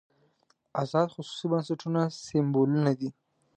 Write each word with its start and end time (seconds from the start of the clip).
ازاد 0.81 1.07
خصوصي 1.13 1.45
بنسټونه 1.51 2.01
سېمبولونه 2.25 2.91
دي. 2.99 3.09